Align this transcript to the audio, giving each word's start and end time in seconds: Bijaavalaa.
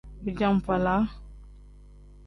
Bijaavalaa. 0.23 1.03